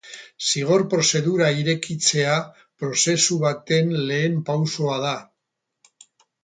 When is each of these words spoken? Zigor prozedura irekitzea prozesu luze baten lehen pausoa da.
Zigor 0.51 0.83
prozedura 0.93 1.49
irekitzea 1.63 2.33
prozesu 2.57 3.19
luze 3.39 3.41
baten 3.47 3.95
lehen 4.13 4.43
pausoa 4.51 4.99
da. 5.09 5.17